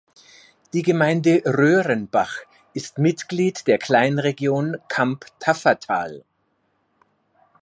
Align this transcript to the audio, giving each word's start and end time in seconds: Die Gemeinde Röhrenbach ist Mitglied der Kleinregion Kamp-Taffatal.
Die 0.73 0.81
Gemeinde 0.81 1.43
Röhrenbach 1.45 2.39
ist 2.73 2.97
Mitglied 2.97 3.67
der 3.67 3.77
Kleinregion 3.77 4.77
Kamp-Taffatal. 4.87 6.23